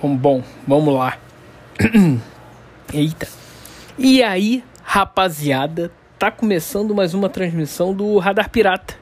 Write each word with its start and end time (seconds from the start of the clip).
Bom, 0.00 0.44
vamos 0.64 0.94
lá. 0.94 1.18
Eita. 2.94 3.26
E 3.98 4.22
aí, 4.22 4.62
rapaziada, 4.84 5.90
tá 6.16 6.30
começando 6.30 6.94
mais 6.94 7.14
uma 7.14 7.28
transmissão 7.28 7.92
do 7.92 8.16
Radar 8.18 8.48
Pirata. 8.48 8.94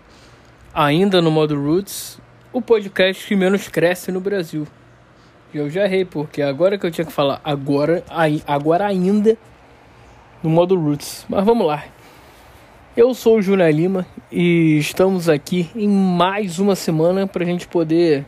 Ainda 0.72 1.20
no 1.20 1.30
modo 1.30 1.54
Roots, 1.54 2.18
o 2.50 2.62
podcast 2.62 3.26
que 3.26 3.36
menos 3.36 3.68
cresce 3.68 4.10
no 4.10 4.20
Brasil. 4.20 4.66
E 5.52 5.58
eu 5.58 5.68
já 5.68 5.84
errei, 5.84 6.06
porque 6.06 6.40
agora 6.40 6.78
que 6.78 6.86
eu 6.86 6.90
tinha 6.90 7.04
que 7.04 7.12
falar 7.12 7.42
agora, 7.44 8.02
agora 8.46 8.86
ainda 8.86 9.36
no 10.42 10.48
modo 10.48 10.80
Roots. 10.80 11.26
Mas 11.28 11.44
vamos 11.44 11.66
lá. 11.66 11.84
Eu 12.96 13.12
sou 13.12 13.36
o 13.36 13.42
Júnior 13.42 13.70
Lima 13.70 14.06
e 14.32 14.78
estamos 14.78 15.28
aqui 15.28 15.68
em 15.76 15.88
mais 15.88 16.58
uma 16.58 16.74
semana 16.74 17.26
pra 17.26 17.44
gente 17.44 17.68
poder 17.68 18.24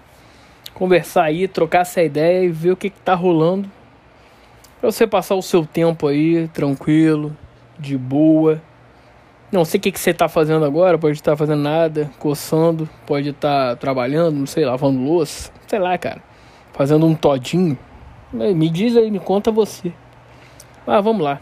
conversar 0.78 1.24
aí, 1.24 1.48
trocar 1.48 1.80
essa 1.80 2.00
ideia 2.00 2.44
e 2.44 2.48
ver 2.48 2.70
o 2.70 2.76
que, 2.76 2.88
que 2.88 3.00
tá 3.00 3.14
rolando. 3.14 3.68
Pra 4.80 4.92
você 4.92 5.08
passar 5.08 5.34
o 5.34 5.42
seu 5.42 5.66
tempo 5.66 6.06
aí, 6.06 6.46
tranquilo, 6.48 7.36
de 7.76 7.98
boa. 7.98 8.62
Não 9.50 9.64
sei 9.64 9.78
o 9.78 9.80
que, 9.80 9.90
que 9.90 9.98
você 9.98 10.14
tá 10.14 10.28
fazendo 10.28 10.64
agora, 10.64 10.96
pode 10.96 11.14
estar 11.14 11.36
fazendo 11.36 11.62
nada, 11.62 12.08
coçando, 12.20 12.88
pode 13.04 13.30
estar 13.30 13.76
trabalhando, 13.76 14.36
não 14.36 14.46
sei, 14.46 14.64
lavando 14.64 15.00
louça, 15.00 15.50
sei 15.66 15.80
lá, 15.80 15.98
cara. 15.98 16.22
Fazendo 16.72 17.04
um 17.06 17.14
todinho. 17.14 17.76
Me 18.32 18.68
diz 18.68 18.96
aí, 18.96 19.10
me 19.10 19.18
conta 19.18 19.50
você. 19.50 19.92
Mas 20.86 21.02
vamos 21.02 21.24
lá. 21.24 21.40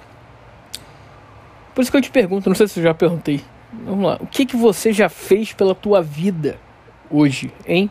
Por 1.74 1.82
isso 1.82 1.90
que 1.90 1.96
eu 1.98 2.02
te 2.02 2.10
pergunto, 2.10 2.48
não 2.48 2.56
sei 2.56 2.66
se 2.68 2.80
eu 2.80 2.84
já 2.84 2.94
perguntei. 2.94 3.42
Vamos 3.84 4.06
lá. 4.06 4.16
O 4.18 4.26
que, 4.26 4.46
que 4.46 4.56
você 4.56 4.94
já 4.94 5.10
fez 5.10 5.52
pela 5.52 5.74
tua 5.74 6.00
vida 6.00 6.58
hoje, 7.10 7.52
hein? 7.66 7.90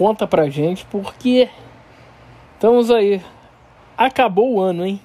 Conta 0.00 0.26
pra 0.26 0.48
gente, 0.48 0.86
porque 0.86 1.50
estamos 2.54 2.90
aí. 2.90 3.20
Acabou 3.98 4.54
o 4.54 4.58
ano, 4.58 4.86
hein? 4.86 4.98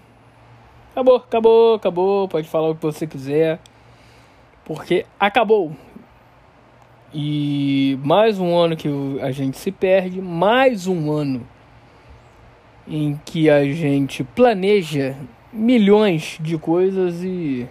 Acabou, 0.92 1.18
acabou, 1.18 1.76
acabou. 1.76 2.28
Pode 2.30 2.48
falar 2.48 2.70
o 2.70 2.76
que 2.76 2.82
você 2.82 3.06
quiser. 3.06 3.60
Porque 4.64 5.06
acabou. 5.20 5.76
E 7.14 8.00
mais 8.06 8.40
um 8.40 8.56
ano 8.56 8.78
que 8.78 8.88
a 9.22 9.32
gente 9.32 9.58
se 9.58 9.70
perde, 9.70 10.22
mais 10.22 10.88
um 10.88 11.12
ano 11.12 11.46
em 12.88 13.20
que 13.26 13.50
a 13.50 13.66
gente 13.66 14.24
planeja 14.24 15.14
milhões 15.52 16.38
de 16.40 16.58
coisas 16.58 17.22
e 17.22 17.68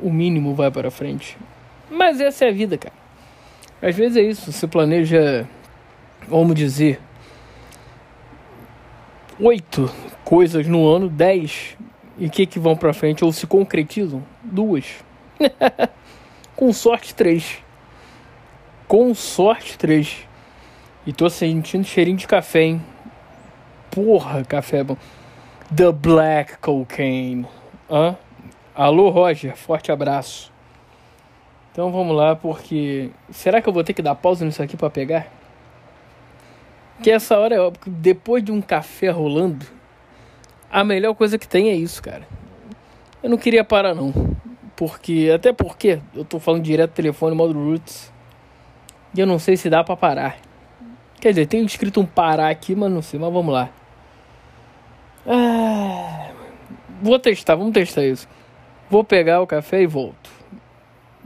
o 0.00 0.10
mínimo 0.10 0.54
vai 0.54 0.70
para 0.70 0.90
frente. 0.90 1.36
Mas 1.90 2.22
essa 2.22 2.46
é 2.46 2.48
a 2.48 2.52
vida, 2.52 2.78
cara. 2.78 2.94
Às 3.82 3.94
vezes 3.94 4.16
é 4.16 4.22
isso, 4.22 4.50
você 4.50 4.66
planeja 4.66 5.46
vamos 6.28 6.54
dizer, 6.54 7.00
oito 9.40 9.90
coisas 10.24 10.66
no 10.66 10.88
ano, 10.88 11.08
dez, 11.08 11.76
e 12.18 12.28
que 12.28 12.46
que 12.46 12.58
vão 12.58 12.76
para 12.76 12.92
frente 12.92 13.24
ou 13.24 13.32
se 13.32 13.46
concretizam? 13.46 14.22
Duas. 14.42 15.04
Com 16.56 16.72
sorte, 16.72 17.14
três. 17.14 17.58
Com 18.86 19.14
sorte, 19.14 19.76
três. 19.76 20.26
E 21.06 21.12
tô 21.12 21.28
sentindo 21.28 21.84
cheirinho 21.84 22.16
de 22.16 22.26
café, 22.26 22.62
hein? 22.62 22.82
Porra, 23.90 24.44
café 24.44 24.78
é 24.78 24.84
bom. 24.84 24.96
The 25.74 25.90
Black 25.92 26.58
Cocaine. 26.58 27.46
Hã? 27.90 28.16
Alô, 28.74 29.10
Roger. 29.10 29.56
Forte 29.56 29.90
abraço. 29.90 30.52
Então 31.72 31.90
vamos 31.90 32.16
lá, 32.16 32.36
porque. 32.36 33.10
Será 33.30 33.60
que 33.60 33.68
eu 33.68 33.72
vou 33.72 33.82
ter 33.82 33.92
que 33.92 34.02
dar 34.02 34.14
pausa 34.14 34.44
nisso 34.44 34.62
aqui 34.62 34.76
para 34.76 34.88
pegar? 34.88 35.26
Que 37.04 37.10
essa 37.10 37.38
hora 37.38 37.54
é 37.54 37.60
óbvio, 37.60 37.92
depois 37.92 38.42
de 38.42 38.50
um 38.50 38.62
café 38.62 39.10
rolando, 39.10 39.66
a 40.72 40.82
melhor 40.82 41.14
coisa 41.14 41.38
que 41.38 41.46
tem 41.46 41.68
é 41.68 41.74
isso, 41.74 42.02
cara. 42.02 42.26
Eu 43.22 43.28
não 43.28 43.36
queria 43.36 43.62
parar 43.62 43.94
não. 43.94 44.10
Porque, 44.74 45.30
até 45.34 45.52
porque 45.52 46.00
eu 46.14 46.24
tô 46.24 46.40
falando 46.40 46.62
direto 46.62 46.92
do 46.92 46.94
telefone, 46.94 47.36
modo 47.36 47.52
roots. 47.52 48.10
E 49.14 49.20
eu 49.20 49.26
não 49.26 49.38
sei 49.38 49.54
se 49.54 49.68
dá 49.68 49.84
para 49.84 49.94
parar. 49.98 50.38
Quer 51.20 51.28
dizer, 51.28 51.46
tem 51.46 51.62
escrito 51.66 52.00
um 52.00 52.06
parar 52.06 52.48
aqui, 52.48 52.74
mas 52.74 52.90
não 52.90 53.02
sei, 53.02 53.20
mas 53.20 53.30
vamos 53.30 53.52
lá. 53.52 53.68
Ah, 55.26 56.30
vou 57.02 57.18
testar, 57.18 57.54
vamos 57.54 57.74
testar 57.74 58.06
isso. 58.06 58.26
Vou 58.88 59.04
pegar 59.04 59.42
o 59.42 59.46
café 59.46 59.82
e 59.82 59.86
volto. 59.86 60.30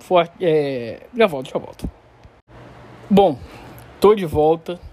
Forte, 0.00 0.44
é, 0.44 1.06
já 1.16 1.28
volto, 1.28 1.50
já 1.52 1.58
volto. 1.60 1.88
Bom, 3.08 3.38
tô 4.00 4.16
de 4.16 4.26
volta. 4.26 4.87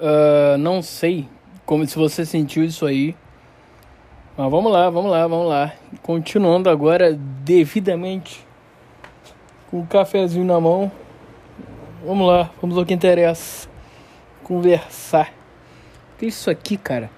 Uh, 0.00 0.56
não 0.58 0.80
sei 0.80 1.28
como 1.66 1.86
se 1.86 1.96
você 1.96 2.24
sentiu 2.24 2.64
isso 2.64 2.86
aí. 2.86 3.14
Mas 4.36 4.50
vamos 4.50 4.70
lá, 4.70 4.88
vamos 4.88 5.10
lá, 5.10 5.26
vamos 5.26 5.48
lá. 5.48 5.72
Continuando 6.02 6.70
agora 6.70 7.12
devidamente 7.12 8.46
com 9.70 9.80
o 9.80 9.86
cafezinho 9.86 10.44
na 10.44 10.60
mão. 10.60 10.90
Vamos 12.04 12.26
lá, 12.26 12.50
vamos 12.60 12.78
ao 12.78 12.86
que 12.86 12.94
interessa. 12.94 13.68
Conversar. 14.44 15.32
Que 16.16 16.26
isso 16.26 16.48
aqui, 16.50 16.76
cara? 16.76 17.10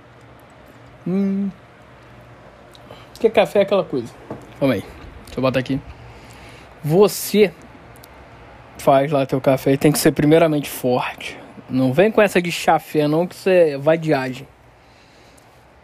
Hum. 1.06 1.50
Que 3.18 3.28
café 3.28 3.60
é 3.60 3.62
aquela 3.62 3.84
coisa. 3.84 4.12
Calma 4.58 4.74
aí. 4.74 4.84
Deixa 5.26 5.38
eu 5.38 5.42
botar 5.42 5.60
aqui. 5.60 5.78
Você 6.82 7.52
faz 8.78 9.12
lá 9.12 9.26
teu 9.26 9.40
café 9.40 9.76
tem 9.76 9.92
que 9.92 9.98
ser 9.98 10.12
primeiramente 10.12 10.68
forte. 10.68 11.38
Não 11.70 11.92
vem 11.92 12.10
com 12.10 12.20
essa 12.20 12.42
de 12.42 12.50
chafé 12.50 13.06
não 13.06 13.26
que 13.26 13.34
você 13.34 13.76
vai 13.78 13.96
de 13.96 14.12
agem. 14.12 14.46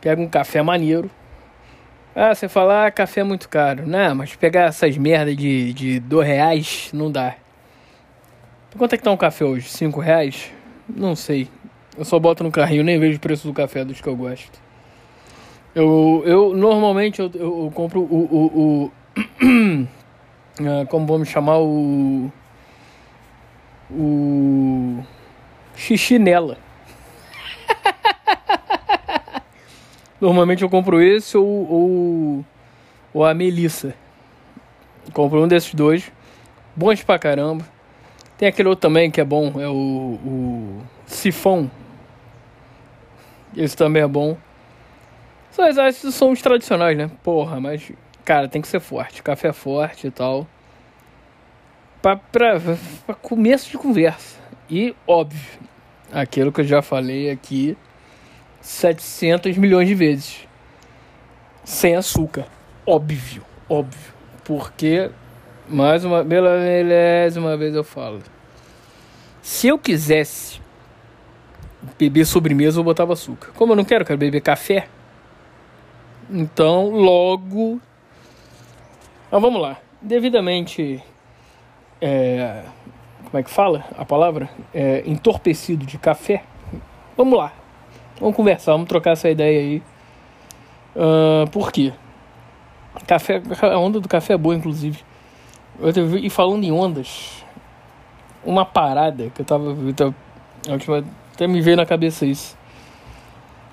Pega 0.01 0.21
um 0.21 0.29
café 0.29 0.63
maneiro. 0.63 1.11
Ah, 2.15 2.35
você 2.35 2.49
fala, 2.49 2.87
ah, 2.87 2.91
café 2.91 3.21
é 3.21 3.25
muito 3.25 3.49
caro. 3.49 3.87
Não, 3.87 4.15
mas 4.15 4.35
pegar 4.35 4.65
essas 4.65 4.97
merda 4.97 5.35
de, 5.35 5.73
de 5.73 6.01
dois 6.01 6.27
reais 6.27 6.91
não 6.93 7.11
dá. 7.11 7.35
Quanto 8.77 8.95
é 8.95 8.99
que 8.99 9.05
tá 9.05 9.11
um 9.11 9.17
café 9.17 9.45
hoje? 9.45 9.69
Cinco 9.69 10.01
reais? 10.01 10.51
Não 10.89 11.15
sei. 11.15 11.49
Eu 11.97 12.05
só 12.05 12.19
boto 12.19 12.45
no 12.45 12.51
carrinho, 12.51 12.85
nem 12.85 12.99
vejo 12.99 13.17
o 13.17 13.21
preço 13.21 13.47
do 13.47 13.55
café 13.55 13.85
dos 13.85 14.01
que 14.01 14.09
eu 14.09 14.17
gosto. 14.17 14.61
Eu, 15.75 16.23
eu 16.27 16.55
normalmente 16.55 17.21
eu, 17.21 17.31
eu, 17.35 17.65
eu 17.65 17.73
compro 17.75 18.01
o, 18.01 18.05
o, 18.05 18.85
o 18.85 18.93
ah, 20.61 20.87
como 20.89 21.07
vamos 21.07 21.29
chamar 21.29 21.59
o 21.59 22.31
o 23.91 25.05
xixi 25.77 26.19
nela. 26.19 26.59
Normalmente 30.21 30.63
eu 30.63 30.71
compro 30.71 31.01
esse 31.01 31.37
ou, 31.37 31.47
ou, 31.47 32.45
ou 33.13 33.25
a 33.25 33.35
Melissa. 33.35 33.95
Compro 35.13 35.45
um 35.45 35.49
desses 35.49 35.75
dois. 35.75 36.11
Bons 36.75 37.03
pra 37.03 37.19
caramba. 37.19 37.65
Tem 38.37 38.49
aquele 38.49 38.69
outro 38.69 38.83
também 38.83 39.11
que 39.11 39.21
é 39.21 39.25
bom, 39.25 39.61
é 39.61 39.69
o, 39.69 40.19
o 40.25 40.83
sifão. 41.07 41.71
Esse 43.57 43.77
também 43.77 44.03
é 44.03 44.07
bom. 44.07 44.37
Só 45.51 45.67
esses 45.69 46.15
são 46.15 46.33
os 46.33 46.43
tradicionais, 46.43 46.99
né? 46.99 47.11
Porra, 47.23 47.59
mas, 47.59 47.91
cara, 48.25 48.47
tem 48.47 48.61
que 48.61 48.69
ser 48.69 48.81
forte. 48.81 49.23
Café 49.23 49.53
forte 49.53 50.09
e 50.09 50.11
tal. 50.11 50.47
Pra, 52.03 52.17
pra, 52.17 52.61
pra 53.07 53.15
começo 53.15 53.71
de 53.71 53.79
conversa. 53.79 54.36
E, 54.69 54.95
óbvio, 55.07 55.61
aquilo 56.13 56.53
que 56.53 56.61
eu 56.61 56.65
já 56.65 56.83
falei 56.83 57.31
aqui 57.31 57.77
700 58.61 59.57
milhões 59.57 59.89
de 59.89 59.95
vezes. 59.95 60.49
Sem 61.65 61.95
açúcar. 61.95 62.47
Óbvio, 62.85 63.45
óbvio. 63.69 64.15
Porque, 64.45 65.11
mais 65.69 66.05
uma, 66.05 66.25
pela 66.25 66.59
milésima 66.59 67.57
vez 67.57 67.75
eu 67.75 67.85
falo. 67.85 68.23
Se 69.41 69.69
eu 69.69 69.79
quisesse 69.79 70.61
beber 71.99 72.25
sobremesa, 72.27 72.81
eu 72.81 72.85
botava 72.85 73.13
açúcar. 73.13 73.53
Como 73.55 73.73
eu 73.73 73.77
não 73.77 73.85
quero, 73.85 74.05
quero 74.05 74.19
beber 74.19 74.41
café. 74.41 74.89
Então, 76.29 76.91
logo. 76.91 77.81
Mas 79.31 79.41
vamos 79.41 79.61
lá. 79.61 79.77
Devidamente 80.03 81.03
é, 82.01 82.65
como 83.27 83.41
é 83.41 83.43
que 83.43 83.51
fala 83.51 83.85
a 83.99 84.05
palavra? 84.05 84.49
É, 84.73 85.03
entorpecido 85.05 85.85
de 85.85 85.99
café. 85.99 86.45
Vamos 87.17 87.37
lá. 87.37 87.53
Vamos 88.21 88.37
conversar, 88.37 88.73
vamos 88.73 88.89
trocar 88.89 89.11
essa 89.11 89.29
ideia 89.29 89.61
aí. 89.61 89.83
Uh, 90.95 91.51
por 91.51 91.71
quê? 91.71 91.93
Café, 93.07 93.43
a 93.61 93.79
onda 93.79 94.01
do 94.01 94.09
café 94.09 94.35
é 94.35 94.39
boa, 94.39 94.55
inclusive. 94.55 95.01
Eu, 95.79 96.17
e 96.17 96.31
falando 96.31 96.65
em 96.65 96.73
ondas, 96.73 97.45
uma 98.45 98.65
parada 98.65 99.29
que 99.35 99.43
eu 99.43 99.45
tava. 99.45 99.65
Eu 99.65 99.93
tava 99.93 100.15
a 100.69 100.73
última, 100.73 101.05
até 101.35 101.47
me 101.47 101.61
veio 101.61 101.77
na 101.77 101.85
cabeça 101.85 102.25
isso. 102.25 102.57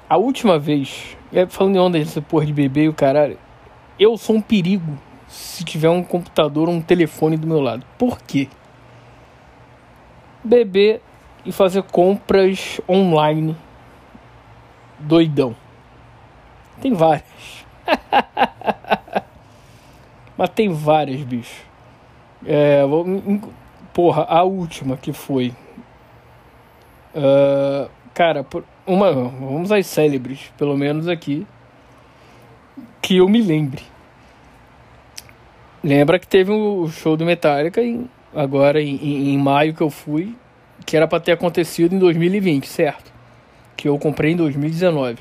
A 0.10 0.18
última 0.18 0.60
vez, 0.60 1.16
é, 1.32 1.46
falando 1.46 1.76
em 1.76 1.80
ondas, 1.80 2.02
essa 2.02 2.22
porra 2.22 2.46
de 2.46 2.54
bebê 2.54 2.84
e 2.84 2.90
o 2.90 2.94
caralho, 2.94 3.38
eu 3.98 4.18
sou 4.18 4.36
um 4.36 4.42
perigo 4.42 4.98
se 5.28 5.64
tiver 5.64 5.90
um 5.90 6.04
computador 6.04 6.68
ou 6.68 6.76
um 6.76 6.82
telefone 6.82 7.38
do 7.38 7.48
meu 7.48 7.62
lado. 7.62 7.86
Por 7.98 8.20
quê? 8.22 8.50
Beber 10.44 11.02
e 11.46 11.52
fazer 11.52 11.84
compras 11.84 12.80
online 12.88 13.56
doidão. 15.00 15.56
Tem 16.82 16.94
várias. 16.94 17.66
Mas 20.38 20.50
tem 20.50 20.70
várias, 20.70 21.22
bicho. 21.22 21.64
É, 22.46 22.82
porra, 23.94 24.24
a 24.24 24.44
última 24.44 24.98
que 24.98 25.14
foi. 25.14 25.54
Uh, 27.16 27.90
cara, 28.14 28.46
uma, 28.86 29.14
vamos 29.14 29.72
às 29.72 29.86
célebres, 29.88 30.52
pelo 30.58 30.76
menos 30.76 31.08
aqui. 31.08 31.46
Que 33.02 33.18
eu 33.18 33.30
me 33.30 33.42
lembre. 33.42 33.84
Lembra 35.84 36.18
que 36.18 36.28
teve 36.28 36.52
o 36.52 36.84
um 36.84 36.90
show 36.90 37.18
do 37.18 37.26
Metallica 37.26 37.82
em, 37.82 38.10
agora 38.36 38.82
em, 38.82 39.34
em, 39.34 39.38
maio 39.38 39.74
que 39.74 39.82
eu 39.82 39.90
fui, 39.90 40.36
que 40.86 40.98
era 40.98 41.08
para 41.08 41.20
ter 41.20 41.32
acontecido 41.34 41.96
em 41.96 42.00
2020, 42.00 42.68
certo? 42.68 43.12
Que 43.76 43.88
eu 43.88 43.98
comprei 43.98 44.32
em 44.32 44.36
2019. 44.36 45.20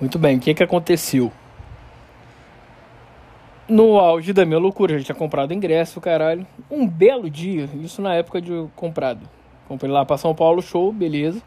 Muito 0.00 0.18
bem, 0.18 0.36
o 0.36 0.40
que, 0.40 0.54
que 0.54 0.62
aconteceu? 0.62 1.32
No 3.68 3.98
auge 3.98 4.32
da 4.32 4.44
minha 4.44 4.58
loucura, 4.58 4.98
já 4.98 5.04
tinha 5.04 5.14
comprado 5.14 5.54
ingresso, 5.54 6.00
caralho. 6.00 6.46
Um 6.70 6.86
belo 6.88 7.30
dia, 7.30 7.68
isso 7.82 8.02
na 8.02 8.14
época 8.14 8.40
de 8.40 8.66
comprado. 8.74 9.20
Comprei 9.68 9.90
lá 9.90 10.04
para 10.04 10.16
São 10.16 10.34
Paulo, 10.34 10.60
show, 10.60 10.92
beleza. 10.92 11.40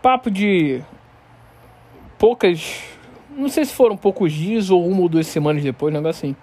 Papo 0.00 0.30
de 0.30 0.80
poucas. 2.16 2.84
Não 3.36 3.48
sei 3.48 3.64
se 3.64 3.74
foram 3.74 3.96
poucos 3.96 4.32
dias 4.32 4.70
ou 4.70 4.86
uma 4.86 5.00
ou 5.00 5.08
duas 5.08 5.26
semanas 5.26 5.64
depois, 5.64 5.92
negócio 5.92 6.28
assim. 6.28 6.36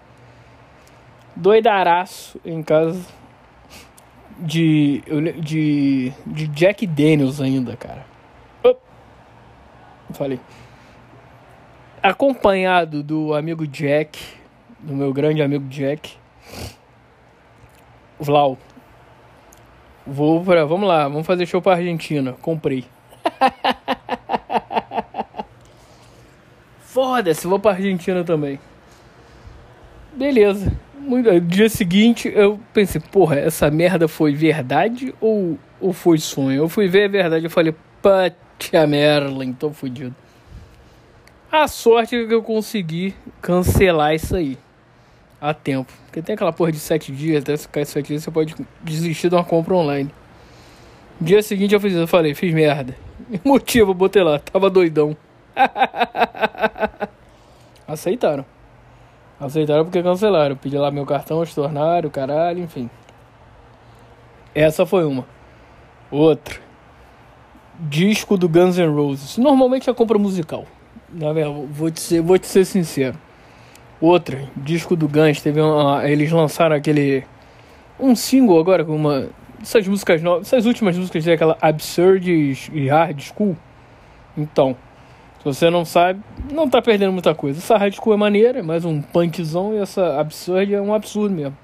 Doidaraço 1.35 2.39
em 2.45 2.61
casa 2.61 3.03
de, 4.37 5.03
de, 5.39 6.13
de 6.25 6.47
Jack 6.47 6.85
Daniels 6.85 7.41
ainda, 7.41 7.75
cara. 7.75 8.05
Falei. 10.13 10.39
Acompanhado 12.01 13.01
do 13.01 13.33
amigo 13.33 13.65
Jack, 13.65 14.19
do 14.79 14.93
meu 14.93 15.13
grande 15.13 15.41
amigo 15.41 15.67
Jack. 15.69 16.15
Vlau. 18.19 18.57
Vou 20.05 20.43
pra. 20.43 20.65
Vamos 20.65 20.87
lá, 20.87 21.07
vamos 21.07 21.25
fazer 21.25 21.45
show 21.45 21.61
pra 21.61 21.73
Argentina. 21.73 22.33
Comprei. 22.41 22.85
Foda-se, 26.81 27.47
vou 27.47 27.59
pra 27.59 27.71
Argentina 27.71 28.23
também. 28.23 28.59
Beleza. 30.13 30.71
Muito, 31.03 31.37
dia 31.41 31.67
seguinte 31.67 32.31
eu 32.33 32.57
pensei, 32.73 33.01
porra, 33.01 33.37
essa 33.37 33.69
merda 33.69 34.07
foi 34.07 34.33
verdade 34.33 35.13
ou, 35.19 35.59
ou 35.81 35.91
foi 35.91 36.17
sonho? 36.17 36.63
Eu 36.63 36.69
fui 36.69 36.87
ver 36.87 37.05
a 37.05 37.07
verdade, 37.09 37.45
eu 37.45 37.49
falei, 37.49 37.75
patia 38.01 38.87
Merlin, 38.87 39.51
tô 39.51 39.69
fudido. 39.71 40.15
A 41.51 41.67
sorte 41.67 42.15
é 42.15 42.25
que 42.25 42.33
eu 42.33 42.41
consegui 42.41 43.13
cancelar 43.41 44.15
isso 44.15 44.33
aí 44.33 44.57
a 45.41 45.53
tempo. 45.53 45.91
Porque 46.05 46.21
tem 46.21 46.35
aquela 46.35 46.53
porra 46.53 46.71
de 46.71 46.79
7 46.79 47.11
dias, 47.11 47.43
até 47.43 47.57
se 47.57 47.67
cair 47.67 47.85
7 47.85 48.07
dias 48.07 48.23
você 48.23 48.31
pode 48.31 48.55
desistir 48.81 49.27
de 49.27 49.35
uma 49.35 49.43
compra 49.43 49.73
online. 49.73 50.09
Dia 51.19 51.43
seguinte 51.43 51.73
eu 51.73 51.81
fiz 51.81 51.93
eu 51.93 52.07
falei, 52.07 52.33
fiz 52.33 52.53
merda. 52.53 52.95
Motivo, 53.43 53.93
botei 53.93 54.23
lá, 54.23 54.39
tava 54.39 54.69
doidão. 54.69 55.17
Aceitaram. 57.85 58.45
Aceitaram 59.43 59.83
porque 59.83 60.01
cancelaram. 60.01 60.55
Pedi 60.55 60.77
lá 60.77 60.89
meu 60.89 61.05
cartão, 61.05 61.43
estornaram, 61.43 62.09
caralho, 62.09 62.63
enfim. 62.63 62.89
Essa 64.55 64.85
foi 64.85 65.03
uma. 65.05 65.25
Outra. 66.09 66.59
Disco 67.79 68.37
do 68.37 68.47
Guns 68.47 68.77
N' 68.77 68.87
Roses. 68.87 69.37
Normalmente 69.37 69.89
é 69.89 69.93
compra 69.93 70.17
musical. 70.17 70.65
Na 71.11 71.33
verdade, 71.33 71.67
vou 71.71 71.91
te 71.91 71.99
ser, 71.99 72.21
vou 72.21 72.37
te 72.37 72.47
ser 72.47 72.65
sincero. 72.65 73.17
Outra, 73.99 74.49
disco 74.55 74.95
do 74.95 75.07
Guns, 75.07 75.41
teve 75.41 75.61
uma, 75.61 76.07
eles 76.07 76.31
lançaram 76.31 76.75
aquele 76.75 77.23
um 77.99 78.15
single 78.15 78.59
agora 78.59 78.83
com 78.83 78.95
uma 78.95 79.29
essas 79.61 79.87
músicas 79.87 80.21
novas, 80.21 80.47
essas 80.47 80.65
últimas 80.65 80.97
músicas 80.97 81.25
aquela 81.27 81.57
Absurd 81.61 82.29
e 82.73 82.87
Hard 82.89 83.21
School. 83.21 83.55
Então, 84.37 84.75
se 85.43 85.45
você 85.45 85.69
não 85.69 85.83
sabe, 85.83 86.23
não 86.49 86.69
tá 86.69 86.81
perdendo 86.81 87.11
muita 87.11 87.35
coisa. 87.35 87.59
Essa 87.59 87.75
Hardcore 87.75 88.13
é 88.13 88.17
maneira, 88.17 88.59
é 88.59 88.61
mais 88.61 88.85
um 88.85 89.01
punkzão 89.01 89.73
e 89.73 89.77
essa 89.77 90.17
Absurd 90.17 90.73
é 90.73 90.81
um 90.81 90.93
absurdo 90.93 91.35
mesmo. 91.35 91.57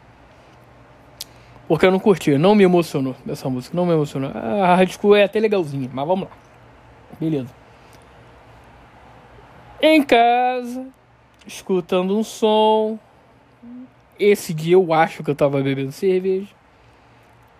Porque 1.66 1.86
eu 1.86 1.92
não 1.92 2.00
curti, 2.00 2.38
não 2.38 2.56
me 2.56 2.66
emocionou 2.66 3.16
essa 3.26 3.50
música, 3.50 3.78
não 3.78 3.86
me 3.86 3.94
emocionou. 3.94 4.32
A 4.36 4.76
Hardcore 4.76 5.22
é 5.22 5.24
até 5.24 5.40
legalzinha, 5.40 5.90
mas 5.94 6.06
vamos 6.06 6.28
lá. 6.28 6.36
Beleza. 7.18 7.48
Em 9.82 10.04
casa, 10.04 10.86
escutando 11.48 12.18
um 12.18 12.24
som. 12.24 13.00
Esse 14.20 14.54
dia 14.54 14.74
eu 14.74 14.92
acho 14.92 15.24
que 15.24 15.32
eu 15.32 15.36
tava 15.36 15.62
bebendo 15.62 15.94
cerveja. 15.94 16.50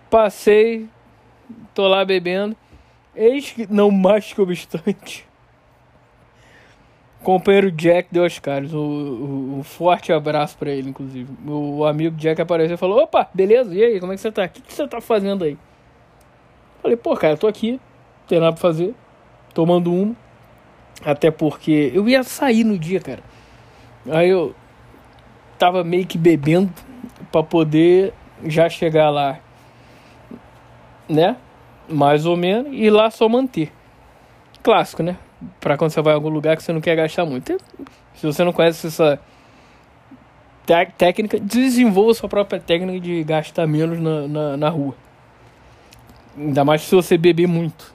Passei, 0.10 0.90
tô 1.74 1.88
lá 1.88 2.04
bebendo. 2.04 2.58
Eis 3.16 3.54
que, 3.54 3.72
não 3.72 3.90
mais 3.90 4.34
que 4.34 4.42
obstante, 4.42 5.29
companheiro 7.24 7.72
Jack 7.72 8.10
deu 8.12 8.24
as 8.24 8.40
caras. 8.40 8.74
Um, 8.74 9.62
forte 9.64 10.12
abraço 10.12 10.58
para 10.58 10.72
ele, 10.72 10.90
inclusive. 10.90 11.32
O 11.46 11.86
amigo 11.86 12.16
Jack 12.16 12.42
apareceu 12.42 12.76
e 12.76 12.78
falou: 12.78 13.04
Opa, 13.04 13.30
beleza, 13.34 13.74
e 13.74 13.84
aí, 13.84 14.00
como 14.00 14.14
é 14.14 14.16
que 14.16 14.22
você 14.22 14.32
tá? 14.32 14.46
O 14.46 14.50
que, 14.50 14.62
que 14.62 14.74
você 14.74 14.88
tá 14.88 15.02
fazendo 15.02 15.44
aí? 15.44 15.58
Falei: 16.82 16.98
Pô, 16.98 17.16
cara, 17.16 17.38
tô 17.38 17.48
aqui, 17.48 17.80
tem 18.28 18.40
nada 18.40 18.54
pra 18.54 18.62
fazer, 18.62 18.94
tomando 19.54 19.94
uma. 19.94 20.16
Até 21.06 21.32
porque 21.32 21.92
eu 21.94 22.08
ia 22.10 22.24
sair 22.24 22.64
no 22.64 22.78
dia, 22.78 23.00
cara. 23.00 23.22
Aí 24.10 24.30
eu 24.30 24.54
tava 25.58 25.84
meio 25.84 26.06
que 26.06 26.18
bebendo 26.18 26.72
para 27.32 27.44
poder 27.44 28.14
já 28.46 28.70
chegar 28.70 29.10
lá, 29.10 29.40
né? 31.08 31.38
Mais 31.88 32.26
ou 32.26 32.38
menos, 32.38 32.72
e 32.74 32.90
lá 32.90 33.10
só 33.10 33.28
manter. 33.28 33.72
Clássico, 34.62 35.02
né? 35.02 35.18
Para 35.60 35.78
quando 35.78 35.92
você 35.92 36.02
vai 36.02 36.14
a 36.14 36.16
algum 36.16 36.30
lugar 36.30 36.58
que 36.58 36.64
você 36.64 36.74
não 36.74 36.82
quer 36.82 36.96
gastar 36.96 37.26
muito. 37.26 37.58
Se 38.16 38.26
você 38.26 38.44
não 38.44 38.52
conhece 38.52 38.88
essa 38.88 39.20
técnica, 40.98 41.40
desenvolva 41.40 42.14
sua 42.14 42.30
própria 42.30 42.60
técnica 42.60 43.00
de 43.00 43.24
gastar 43.24 43.66
menos 43.66 44.00
na, 44.00 44.28
na, 44.28 44.58
na 44.58 44.70
rua. 44.70 44.94
Ainda 46.38 46.64
mais 46.64 46.82
se 46.82 46.94
você 46.94 47.18
beber 47.18 47.48
muito. 47.48 47.94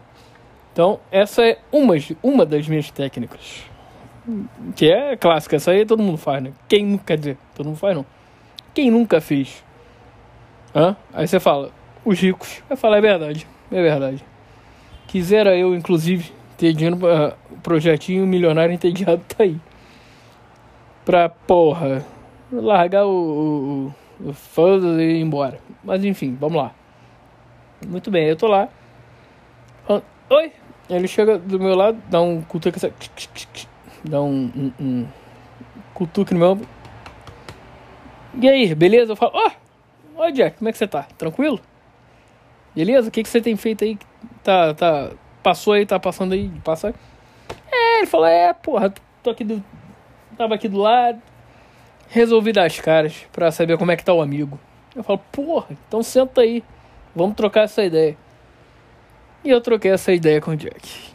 Então, 0.73 0.99
essa 1.11 1.43
é 1.46 1.58
uma, 1.70 1.94
uma 2.23 2.44
das 2.44 2.67
minhas 2.67 2.91
técnicas. 2.91 3.63
Que 4.74 4.91
é 4.91 5.17
clássica, 5.17 5.56
essa 5.56 5.70
aí 5.70 5.86
todo 5.86 6.03
mundo 6.03 6.19
faz, 6.19 6.43
né? 6.43 6.53
Quem 6.69 6.84
nunca, 6.84 7.05
quer 7.05 7.19
dizer, 7.19 7.39
todo 7.55 7.67
mundo 7.67 7.77
faz 7.77 7.94
não. 7.94 8.05
Quem 8.74 8.91
nunca 8.91 9.20
fez? 9.20 9.63
Hã? 10.74 10.96
Aí 11.13 11.29
você 11.29 11.39
fala, 11.39 11.70
os 12.05 12.19
ricos. 12.19 12.63
Vai 12.69 12.77
falar, 12.77 12.98
é 12.98 13.01
verdade, 13.01 13.46
é 13.70 13.82
verdade. 13.82 14.24
Quisera 15.06 15.56
eu, 15.56 15.74
inclusive, 15.74 16.32
ter 16.56 16.73
dinheiro 16.73 16.96
pra 16.96 17.37
projetinho 17.63 18.27
milionário 18.27 18.75
entediado 18.75 19.23
tá 19.29 19.44
aí. 19.44 19.58
Pra 21.05 21.29
porra, 21.29 22.05
largar 22.51 23.05
o, 23.05 23.93
o, 24.20 24.29
o 24.31 25.01
e 25.01 25.19
ir 25.19 25.20
embora. 25.20 25.58
Mas 25.82 26.05
enfim, 26.05 26.37
vamos 26.41 26.56
lá. 26.56 26.75
Muito 27.87 28.11
bem, 28.11 28.27
eu 28.27 28.37
tô 28.37 28.46
lá. 28.46 28.69
Oi! 30.31 30.53
Ele 30.89 31.06
chega 31.06 31.39
do 31.39 31.58
meu 31.58 31.75
lado, 31.75 32.03
dá 32.08 32.20
um 32.20 32.43
cutuque, 32.43 32.79
dá 34.05 34.23
um, 34.23 34.51
um, 34.56 34.73
um 34.81 35.06
cutuque 35.93 36.34
no 36.34 36.41
meu 36.41 36.61
E 38.41 38.49
aí, 38.49 38.75
beleza? 38.75 39.13
Eu 39.13 39.17
falo, 39.17 39.32
ó, 39.34 39.51
oh, 40.17 40.20
oi 40.23 40.32
Jack, 40.32 40.58
como 40.58 40.69
é 40.69 40.73
que 40.73 40.79
você 40.79 40.87
tá? 40.87 41.06
Tranquilo? 41.17 41.61
Beleza? 42.75 43.08
O 43.08 43.11
que, 43.11 43.23
que 43.23 43.29
você 43.29 43.41
tem 43.41 43.56
feito 43.56 43.84
aí? 43.84 43.99
Tá, 44.43 44.75
tá, 44.75 45.11
Passou 45.44 45.74
aí, 45.74 45.84
tá 45.84 46.01
passando 46.01 46.32
aí, 46.32 46.51
passa 46.65 46.89
aí. 46.89 46.94
É, 47.70 47.98
ele 47.98 48.06
falou, 48.06 48.27
é, 48.27 48.55
porra, 48.55 48.94
tô 49.22 49.29
aqui 49.29 49.44
do. 49.44 49.63
Tava 50.39 50.55
aqui 50.55 50.69
do 50.69 50.79
lado. 50.79 51.20
Resolvi 52.08 52.51
dar 52.51 52.65
as 52.65 52.81
caras 52.81 53.27
pra 53.31 53.53
saber 53.53 53.77
como 53.77 53.93
é 53.93 53.96
que 53.96 54.03
tá 54.03 54.15
o 54.15 54.22
amigo. 54.22 54.58
Eu 54.96 55.05
falo, 55.05 55.20
porra, 55.31 55.77
então 55.86 56.03
senta 56.03 56.41
aí. 56.41 56.65
Vamos 57.15 57.36
trocar 57.36 57.65
essa 57.65 57.84
ideia. 57.84 58.17
E 59.44 59.51
eu 59.51 59.60
troquei 59.60 59.91
essa 59.91 60.15
ideia 60.15 60.41
com 60.41 60.53
o 60.53 60.56
Jack. 60.56 61.13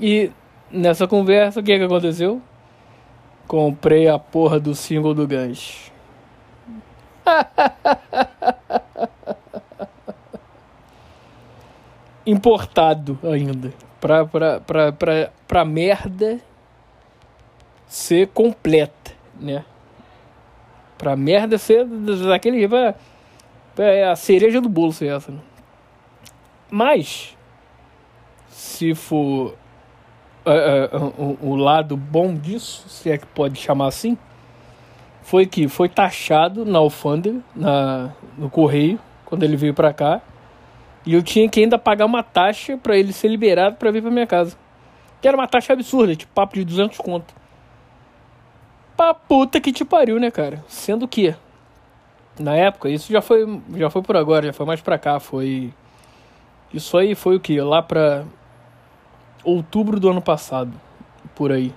E 0.00 0.30
nessa 0.70 1.06
conversa, 1.06 1.60
o 1.60 1.62
que, 1.62 1.76
que 1.76 1.84
aconteceu? 1.84 2.40
Comprei 3.46 4.08
a 4.08 4.18
porra 4.18 4.58
do 4.58 4.74
single 4.74 5.12
do 5.12 5.28
Guns. 5.28 5.92
importado 12.30 13.18
ainda. 13.22 13.72
Pra, 14.00 14.24
pra, 14.24 14.60
pra, 14.60 14.92
pra, 14.92 15.30
pra 15.46 15.64
merda 15.64 16.40
ser 17.86 18.28
completa, 18.28 19.12
né? 19.38 19.64
Pra 20.96 21.16
merda 21.16 21.58
ser 21.58 21.84
daquele 21.84 22.58
jeito. 22.58 22.74
É 23.78 24.08
a 24.08 24.16
cereja 24.16 24.60
do 24.60 24.68
bolo 24.68 24.92
ser 24.92 25.14
essa, 25.14 25.32
né? 25.32 25.38
Mas, 26.70 27.36
se 28.48 28.94
for 28.94 29.54
é, 30.44 30.88
é, 30.92 30.96
o, 30.96 31.38
o 31.42 31.56
lado 31.56 31.96
bom 31.96 32.34
disso, 32.34 32.88
se 32.88 33.10
é 33.10 33.18
que 33.18 33.26
pode 33.26 33.58
chamar 33.58 33.88
assim, 33.88 34.16
foi 35.22 35.46
que 35.46 35.68
foi 35.68 35.88
taxado 35.88 36.64
na 36.64 36.78
alfândega, 36.78 37.40
na, 37.54 38.10
no 38.38 38.48
correio, 38.48 38.98
quando 39.24 39.42
ele 39.42 39.56
veio 39.56 39.74
para 39.74 39.92
cá. 39.92 40.20
E 41.10 41.14
eu 41.14 41.24
tinha 41.24 41.48
que 41.48 41.58
ainda 41.58 41.76
pagar 41.76 42.06
uma 42.06 42.22
taxa 42.22 42.78
para 42.78 42.96
ele 42.96 43.12
ser 43.12 43.26
liberado 43.26 43.74
para 43.74 43.90
vir 43.90 44.00
para 44.00 44.12
minha 44.12 44.28
casa. 44.28 44.56
Que 45.20 45.26
era 45.26 45.36
uma 45.36 45.48
taxa 45.48 45.72
absurda, 45.72 46.14
tipo 46.14 46.32
papo 46.32 46.54
de 46.54 46.64
200 46.64 46.98
conto. 46.98 47.34
Pra 48.96 49.12
puta 49.12 49.60
que 49.60 49.72
te 49.72 49.84
pariu, 49.84 50.20
né, 50.20 50.30
cara? 50.30 50.64
Sendo 50.68 51.08
que, 51.08 51.34
na 52.38 52.54
época, 52.54 52.88
isso 52.88 53.12
já 53.12 53.20
foi, 53.20 53.60
já 53.74 53.90
foi 53.90 54.02
por 54.02 54.16
agora, 54.16 54.46
já 54.46 54.52
foi 54.52 54.64
mais 54.64 54.80
pra 54.80 54.98
cá, 54.98 55.18
foi... 55.18 55.74
Isso 56.72 56.96
aí 56.96 57.16
foi 57.16 57.34
o 57.34 57.40
que? 57.40 57.60
Lá 57.60 57.82
pra 57.82 58.22
outubro 59.42 59.98
do 59.98 60.10
ano 60.10 60.22
passado, 60.22 60.72
por 61.34 61.50
aí. 61.50 61.74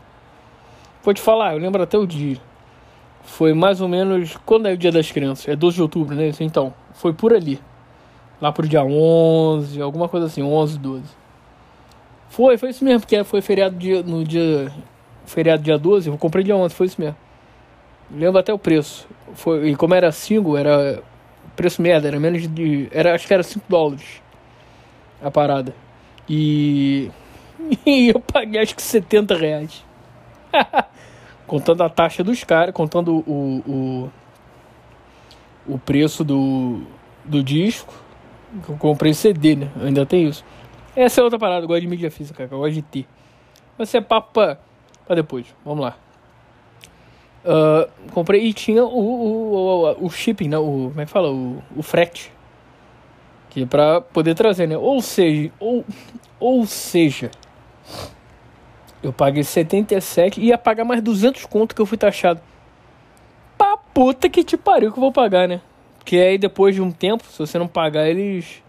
Vou 1.02 1.12
te 1.12 1.22
falar, 1.22 1.54
eu 1.54 1.60
lembro 1.60 1.82
até 1.82 1.98
o 1.98 2.06
dia. 2.06 2.38
Foi 3.24 3.52
mais 3.56 3.82
ou 3.82 3.88
menos. 3.88 4.38
Quando 4.46 4.68
é 4.68 4.74
o 4.74 4.78
dia 4.78 4.92
das 4.92 5.12
crianças? 5.12 5.48
É 5.48 5.56
12 5.56 5.78
de 5.78 5.82
outubro, 5.82 6.16
né? 6.16 6.32
Então, 6.40 6.72
foi 6.94 7.14
por 7.14 7.34
ali. 7.34 7.60
Lá 8.44 8.52
pro 8.52 8.68
dia 8.68 8.84
11, 8.84 9.82
alguma 9.82 10.10
coisa 10.10 10.26
assim, 10.26 10.44
11, 10.44 10.78
12. 10.78 11.04
Foi, 12.28 12.58
foi 12.58 12.72
isso 12.72 12.84
mesmo, 12.84 13.00
porque 13.00 13.24
foi 13.24 13.40
feriado 13.40 13.74
dia, 13.78 14.04
no 14.04 14.22
dia. 14.22 14.70
Feriado 15.26 15.64
dia 15.64 15.78
12, 15.78 16.10
eu 16.10 16.18
comprei 16.18 16.44
dia 16.44 16.54
11, 16.54 16.76
foi 16.76 16.88
isso 16.88 17.00
mesmo. 17.00 17.16
Lembro 18.12 18.38
até 18.38 18.54
o 18.54 18.60
preço. 18.60 19.08
Foi, 19.34 19.70
e 19.70 19.76
como 19.78 19.94
era 19.94 20.12
single, 20.12 20.58
era 20.58 21.02
preço 21.56 21.82
merda, 21.82 22.10
era 22.10 22.20
menos 22.20 22.46
de. 22.54 22.90
Era, 22.92 23.16
acho 23.16 23.26
que 23.26 23.34
era 23.34 23.44
5 23.44 23.66
dólares 23.70 24.22
a 25.24 25.32
parada. 25.32 25.74
E. 26.28 27.10
E 27.86 28.10
eu 28.10 28.20
paguei 28.20 28.60
acho 28.60 28.76
que 28.76 28.82
70 28.82 29.38
reais. 29.38 29.86
contando 31.48 31.82
a 31.82 31.88
taxa 31.88 32.22
dos 32.26 32.44
caras, 32.44 32.76
contando 32.76 33.24
o, 33.26 34.12
o, 35.66 35.76
o 35.76 35.80
preço 35.80 36.26
do, 36.26 36.82
do 37.24 37.42
disco. 37.42 38.03
Eu 38.70 38.78
comprei 38.78 39.14
CD, 39.14 39.56
né? 39.56 39.72
Eu 39.76 39.88
ainda 39.88 40.06
tem 40.06 40.28
isso. 40.28 40.46
Essa 40.96 41.22
é 41.22 41.24
outra 41.24 41.40
parada, 41.40 41.64
eu 41.64 41.68
gosto 41.68 41.82
de 41.82 41.88
mídia 41.88 42.12
física, 42.12 42.44
cara, 42.44 42.56
eu 42.56 42.60
gosto 42.60 42.74
de 42.74 42.82
ter. 42.84 43.08
Mas 43.78 43.94
é 43.96 44.02
papo 44.02 44.32
pra, 44.34 44.60
pra 45.06 45.16
depois. 45.16 45.48
Vamos 45.66 45.84
lá. 45.84 45.98
Uh, 47.44 48.12
comprei 48.12 48.46
e 48.46 48.54
tinha 48.54 48.84
o, 48.86 48.88
o, 48.88 49.56
o, 50.02 50.06
o 50.06 50.10
shipping, 50.10 50.48
né? 50.48 50.58
O, 50.58 50.90
como 50.90 51.02
é 51.02 51.06
que 51.06 51.12
fala? 51.12 51.32
O, 51.32 51.62
o 51.76 51.82
frete. 51.82 52.32
Que 53.50 53.64
é 53.64 53.66
pra 53.66 54.02
poder 54.02 54.36
trazer, 54.36 54.68
né? 54.68 54.78
Ou 54.78 55.02
seja, 55.02 55.52
ou, 55.60 55.84
ou 56.40 56.66
seja, 56.66 57.32
eu 59.02 59.12
paguei 59.12 59.44
77 59.44 60.40
e 60.40 60.46
ia 60.46 60.58
pagar 60.58 60.86
mais 60.86 61.02
200 61.02 61.46
conto 61.46 61.76
que 61.76 61.82
eu 61.82 61.86
fui 61.86 61.98
taxado. 61.98 62.42
Pra 63.58 63.78
puta 63.78 64.30
que 64.30 64.44
te 64.44 64.56
pariu 64.56 64.92
que 64.92 64.98
eu 64.98 65.02
vou 65.02 65.12
pagar, 65.12 65.48
né? 65.48 65.62
Porque 66.04 66.18
aí 66.18 66.38
depois 66.38 66.76
de 66.76 66.82
um 66.82 66.92
tempo, 66.92 67.24
se 67.24 67.40
você 67.40 67.58
não 67.58 67.68
pagar, 67.68 68.10
eles 68.10 68.62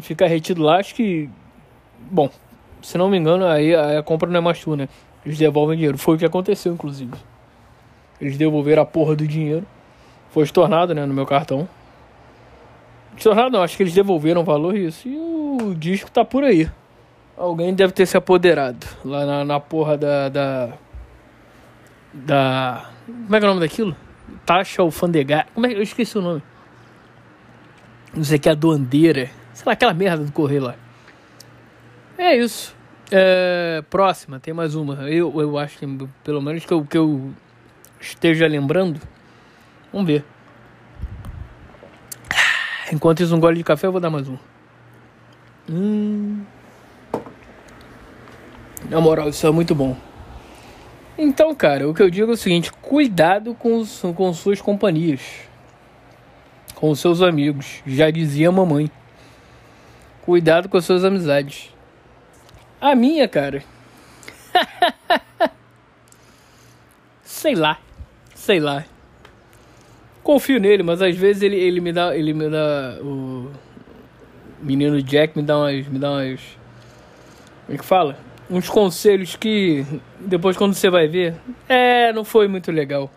fica 0.00 0.28
retido 0.28 0.62
lá, 0.62 0.78
acho 0.78 0.94
que 0.94 1.28
bom, 2.08 2.30
se 2.80 2.96
não 2.96 3.10
me 3.10 3.18
engano, 3.18 3.44
aí 3.44 3.74
a, 3.74 4.00
compra 4.00 4.30
não 4.30 4.38
é 4.38 4.40
mais 4.40 4.60
tua, 4.60 4.76
né? 4.76 4.88
Eles 5.26 5.36
devolvem 5.36 5.76
dinheiro. 5.76 5.98
Foi 5.98 6.14
o 6.14 6.18
que 6.18 6.24
aconteceu, 6.24 6.72
inclusive. 6.72 7.12
Eles 8.20 8.38
devolveram 8.38 8.82
a 8.82 8.86
porra 8.86 9.16
do 9.16 9.26
dinheiro. 9.26 9.66
Foi 10.30 10.44
estornado, 10.44 10.94
né, 10.94 11.04
no 11.04 11.12
meu 11.12 11.26
cartão. 11.26 11.68
Estornado 13.16 13.50
não, 13.50 13.62
acho 13.62 13.76
que 13.76 13.82
eles 13.82 13.92
devolveram 13.92 14.40
o 14.40 14.44
valor 14.44 14.76
isso. 14.76 15.08
E 15.08 15.16
o 15.16 15.74
disco 15.74 16.10
tá 16.10 16.24
por 16.24 16.44
aí. 16.44 16.70
Alguém 17.36 17.74
deve 17.74 17.92
ter 17.92 18.06
se 18.06 18.16
apoderado 18.16 18.86
lá 19.04 19.26
na, 19.26 19.44
na 19.44 19.60
porra 19.60 19.98
da, 19.98 20.28
da. 20.28 20.68
Da. 22.14 22.90
Como 23.06 23.36
é 23.36 23.38
que 23.38 23.44
é 23.44 23.48
o 23.48 23.54
nome 23.54 23.60
daquilo? 23.60 23.96
Taxa 24.44 24.82
alfandegária. 24.82 25.48
Como 25.54 25.66
é 25.66 25.70
que. 25.70 25.76
Eu 25.76 25.82
esqueci 25.82 26.18
o 26.18 26.22
nome. 26.22 26.42
Não 28.14 28.24
sei 28.24 28.38
que 28.38 28.48
é 28.48 28.52
a 28.52 28.54
doandeira. 28.54 29.30
Sei 29.54 29.64
lá, 29.66 29.72
aquela 29.72 29.94
merda 29.94 30.24
do 30.24 30.32
correio 30.32 30.64
lá. 30.64 30.74
É 32.18 32.36
isso. 32.36 32.74
É, 33.10 33.82
próxima, 33.90 34.38
tem 34.38 34.54
mais 34.54 34.74
uma. 34.74 35.08
Eu, 35.10 35.40
eu 35.40 35.58
acho 35.58 35.78
que, 35.78 35.86
pelo 36.22 36.40
menos 36.40 36.64
que 36.64 36.72
eu, 36.72 36.84
que 36.84 36.98
eu 36.98 37.32
esteja 38.00 38.46
lembrando. 38.46 39.00
Vamos 39.92 40.06
ver. 40.06 40.24
Enquanto 42.92 43.22
isso, 43.22 43.34
um 43.34 43.40
gole 43.40 43.58
de 43.58 43.64
café, 43.64 43.86
eu 43.86 43.92
vou 43.92 44.00
dar 44.00 44.10
mais 44.10 44.28
um. 44.28 44.36
Hum. 45.68 46.42
Na 48.88 49.00
moral, 49.00 49.28
isso 49.28 49.46
é 49.46 49.50
muito 49.50 49.74
bom. 49.74 49.96
Então, 51.22 51.54
cara, 51.54 51.86
o 51.86 51.92
que 51.92 52.02
eu 52.02 52.08
digo 52.08 52.30
é 52.30 52.34
o 52.34 52.36
seguinte: 52.36 52.72
cuidado 52.72 53.54
com, 53.54 53.84
com 54.16 54.32
suas 54.32 54.58
companhias, 54.58 55.20
com 56.74 56.94
seus 56.94 57.20
amigos. 57.20 57.82
Já 57.86 58.10
dizia 58.10 58.48
a 58.48 58.52
mamãe. 58.52 58.90
Cuidado 60.22 60.66
com 60.66 60.78
as 60.78 60.84
suas 60.86 61.04
amizades. 61.04 61.74
A 62.80 62.94
minha, 62.94 63.28
cara. 63.28 63.62
sei 67.22 67.54
lá. 67.54 67.78
Sei 68.34 68.58
lá. 68.58 68.86
Confio 70.22 70.58
nele, 70.58 70.82
mas 70.82 71.02
às 71.02 71.14
vezes 71.14 71.42
ele, 71.42 71.56
ele 71.56 71.82
me 71.82 71.92
dá. 71.92 72.16
Ele 72.16 72.32
me 72.32 72.48
dá. 72.48 72.96
O 73.02 73.50
menino 74.62 75.02
Jack 75.02 75.36
me 75.36 75.44
dá 75.44 75.58
umas. 75.58 75.86
Me 75.86 75.98
dá 75.98 76.12
umas. 76.12 76.40
Como 77.66 77.74
é 77.74 77.78
que 77.78 77.84
fala? 77.84 78.29
Uns 78.50 78.68
conselhos 78.68 79.36
que 79.36 79.86
depois 80.18 80.56
quando 80.56 80.74
você 80.74 80.90
vai 80.90 81.06
ver, 81.06 81.36
é, 81.68 82.12
não 82.12 82.24
foi 82.24 82.48
muito 82.48 82.72
legal. 82.72 83.10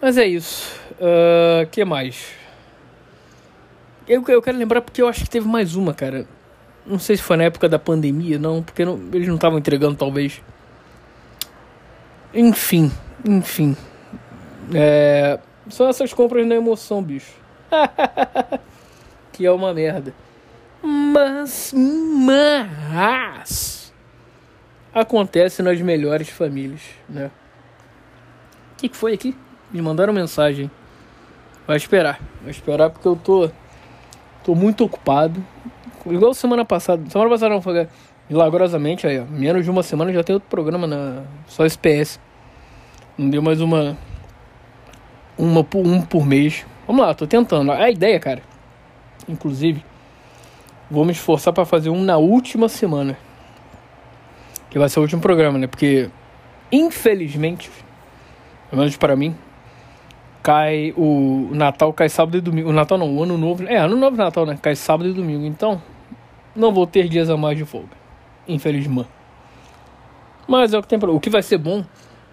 Mas 0.00 0.16
é 0.16 0.26
isso. 0.26 0.80
Uh, 0.92 1.66
que 1.70 1.84
mais? 1.84 2.32
Eu, 4.06 4.24
eu 4.28 4.40
quero 4.40 4.56
lembrar 4.56 4.80
porque 4.80 5.02
eu 5.02 5.08
acho 5.08 5.24
que 5.24 5.30
teve 5.30 5.46
mais 5.46 5.74
uma, 5.74 5.92
cara. 5.92 6.26
Não 6.86 6.98
sei 6.98 7.16
se 7.16 7.22
foi 7.22 7.36
na 7.36 7.44
época 7.44 7.68
da 7.68 7.78
pandemia, 7.78 8.38
não, 8.38 8.62
porque 8.62 8.84
não, 8.84 8.98
eles 9.12 9.26
não 9.26 9.34
estavam 9.34 9.58
entregando, 9.58 9.96
talvez. 9.96 10.40
Enfim, 12.32 12.90
enfim. 13.26 13.76
É, 14.72 15.38
são 15.68 15.88
essas 15.88 16.14
compras 16.14 16.46
na 16.46 16.54
emoção, 16.54 17.02
bicho. 17.02 17.32
que 19.32 19.44
é 19.44 19.50
uma 19.50 19.74
merda. 19.74 20.14
Mas, 21.12 21.72
mas 21.74 23.92
acontece 24.92 25.62
nas 25.62 25.80
melhores 25.80 26.28
famílias, 26.28 26.82
né? 27.08 27.30
O 28.72 28.76
que, 28.76 28.90
que 28.90 28.96
foi 28.96 29.14
aqui? 29.14 29.34
Me 29.72 29.80
mandaram 29.80 30.12
mensagem. 30.12 30.70
Vai 31.66 31.78
esperar, 31.78 32.20
vai 32.42 32.50
esperar 32.50 32.90
porque 32.90 33.08
eu 33.08 33.16
tô 33.16 33.50
tô 34.44 34.54
muito 34.54 34.84
ocupado. 34.84 35.42
Igual 36.06 36.34
semana 36.34 36.64
passada, 36.64 37.08
semana 37.08 37.30
passada 37.30 37.54
não 37.54 37.62
foi 37.62 37.88
milagrosamente 38.28 39.06
aí, 39.06 39.18
ó, 39.18 39.24
menos 39.24 39.64
de 39.64 39.70
uma 39.70 39.82
semana 39.82 40.12
já 40.12 40.22
tem 40.22 40.34
outro 40.34 40.48
programa 40.48 40.86
na 40.86 41.22
só 41.46 41.64
SPS. 41.64 42.20
Não 43.16 43.30
deu 43.30 43.42
mais 43.42 43.60
uma 43.60 43.96
uma 45.38 45.66
um 45.74 46.02
por 46.02 46.26
mês. 46.26 46.66
Vamos 46.86 47.02
lá, 47.02 47.14
tô 47.14 47.26
tentando. 47.26 47.72
A 47.72 47.90
ideia, 47.90 48.20
cara, 48.20 48.42
inclusive 49.28 49.82
Vou 50.90 51.04
me 51.04 51.12
esforçar 51.12 51.52
para 51.52 51.64
fazer 51.64 51.90
um 51.90 52.02
na 52.02 52.16
última 52.16 52.68
semana. 52.68 53.16
Que 54.70 54.78
vai 54.78 54.88
ser 54.88 54.98
o 55.00 55.02
último 55.02 55.20
programa, 55.20 55.58
né? 55.58 55.66
Porque, 55.66 56.10
infelizmente, 56.72 57.70
pelo 58.70 58.80
menos 58.80 58.96
para 58.96 59.14
mim, 59.14 59.36
cai 60.42 60.94
o 60.96 61.50
Natal 61.52 61.92
cai 61.92 62.08
sábado 62.08 62.38
e 62.38 62.40
domingo. 62.40 62.70
O 62.70 62.72
Natal 62.72 62.96
não, 62.96 63.14
o 63.14 63.22
Ano 63.22 63.36
Novo. 63.36 63.66
É, 63.66 63.76
Ano 63.76 63.96
Novo 63.96 64.16
Natal, 64.16 64.46
né? 64.46 64.58
Cai 64.60 64.74
sábado 64.74 65.08
e 65.08 65.12
domingo. 65.12 65.44
Então, 65.44 65.82
não 66.56 66.72
vou 66.72 66.86
ter 66.86 67.08
dias 67.08 67.28
a 67.28 67.36
mais 67.36 67.56
de 67.56 67.64
folga. 67.64 67.96
Infelizmente. 68.46 69.08
Mas 70.46 70.72
é 70.72 70.78
o 70.78 70.82
que 70.82 70.88
tem 70.88 70.98
pra... 70.98 71.10
O 71.10 71.20
que 71.20 71.28
vai 71.28 71.42
ser 71.42 71.58
bom, 71.58 71.84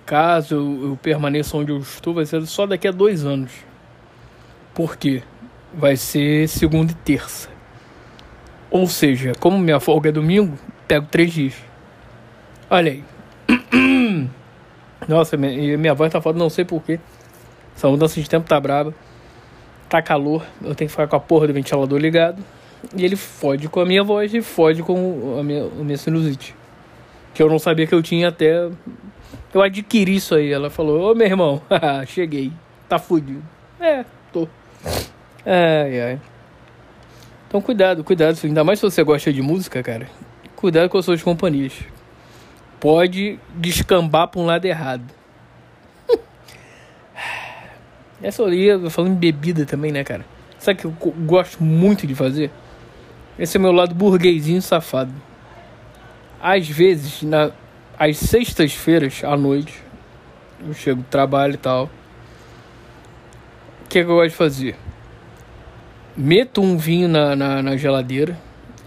caso 0.06 0.56
eu 0.56 1.00
permaneça 1.02 1.58
onde 1.58 1.72
eu 1.74 1.80
estou, 1.80 2.14
vai 2.14 2.26
ser 2.26 2.46
só 2.46 2.66
daqui 2.66 2.88
a 2.88 2.92
dois 2.92 3.26
anos. 3.26 3.52
Por 4.74 4.96
quê? 4.96 5.22
Vai 5.74 5.98
ser 5.98 6.48
segunda 6.48 6.94
e 6.94 6.96
terça. 6.96 7.55
Ou 8.76 8.88
seja, 8.88 9.32
como 9.40 9.58
minha 9.58 9.80
folga 9.80 10.10
é 10.10 10.12
domingo, 10.12 10.60
pego 10.86 11.08
três 11.10 11.32
dias. 11.32 11.54
Olha 12.70 12.92
aí. 12.92 13.04
Nossa, 15.08 15.38
minha, 15.38 15.78
minha 15.78 15.94
voz 15.94 16.12
tá 16.12 16.20
foda, 16.20 16.38
não 16.38 16.50
sei 16.50 16.66
porquê. 16.66 17.00
Essa 17.74 17.88
mudança 17.88 18.20
de 18.20 18.30
tempo 18.30 18.46
tá 18.46 18.60
braba. 18.60 18.94
Tá 19.88 20.02
calor, 20.02 20.46
eu 20.62 20.76
tenho 20.76 20.90
que 20.90 20.92
ficar 20.92 21.08
com 21.08 21.16
a 21.16 21.20
porra 21.22 21.48
do 21.48 21.54
ventilador 21.54 21.98
ligado. 21.98 22.44
E 22.94 23.06
ele 23.06 23.16
fode 23.16 23.70
com 23.70 23.80
a 23.80 23.86
minha 23.86 24.04
voz 24.04 24.34
e 24.34 24.42
fode 24.42 24.84
com 24.84 25.38
a 25.40 25.42
minha, 25.42 25.64
a 25.64 25.82
minha 25.82 25.98
sinusite. 25.98 26.54
Que 27.34 27.42
eu 27.42 27.48
não 27.48 27.60
sabia 27.60 27.88
que 27.88 27.96
eu 27.96 28.04
tinha 28.04 28.28
até. 28.28 28.70
Eu 29.54 29.62
adquiri 29.62 30.18
isso 30.18 30.36
aí. 30.36 30.52
Ela 30.52 30.70
falou: 30.70 31.14
Ô 31.14 31.16
meu 31.16 31.28
irmão, 31.28 31.62
cheguei. 32.08 32.52
Tá 32.90 33.00
fudido. 33.00 33.42
É, 33.80 34.04
tô. 34.34 34.50
Ai, 35.46 36.02
ai. 36.02 36.20
Então 37.56 37.64
cuidado, 37.64 38.04
cuidado. 38.04 38.38
Ainda 38.44 38.66
mais 38.66 38.80
se 38.80 38.84
você 38.84 39.02
gosta 39.02 39.32
de 39.32 39.42
música, 39.42 39.82
cara. 39.82 40.10
cuidado 40.58 40.90
com 40.90 40.98
as 40.98 41.06
suas 41.06 41.24
companhias. 41.24 41.72
Pode 42.82 43.40
descambar 43.56 44.28
para 44.28 44.42
um 44.42 44.46
lado 44.46 44.66
errado. 44.66 45.06
Essa 48.22 48.42
eu 48.42 48.90
falando 48.92 49.14
em 49.14 49.16
bebida 49.16 49.66
também, 49.66 49.90
né, 49.90 50.04
cara? 50.04 50.26
Sabe 50.60 50.82
que 50.82 50.86
eu 50.86 50.92
gosto 50.92 51.64
muito 51.64 52.06
de 52.06 52.14
fazer? 52.14 52.52
Esse 53.40 53.56
é 53.56 53.60
meu 53.62 53.72
lado 53.72 53.96
burguesinho 53.96 54.62
safado. 54.62 55.14
Às 56.42 56.68
vezes, 56.68 57.22
na, 57.24 57.52
às 57.98 58.18
sextas-feiras 58.18 59.24
à 59.24 59.38
noite, 59.38 59.82
eu 60.60 60.74
chego 60.74 61.04
do 61.04 61.08
trabalho 61.08 61.54
e 61.54 61.58
tal. 61.58 61.86
O 63.86 63.88
que, 63.88 64.00
é 64.00 64.04
que 64.04 64.12
eu 64.12 64.16
gosto 64.16 64.32
de 64.32 64.36
fazer? 64.36 64.76
Meto 66.18 66.62
um 66.62 66.78
vinho 66.78 67.08
na, 67.08 67.36
na, 67.36 67.62
na 67.62 67.78
geladeira. 67.78 68.38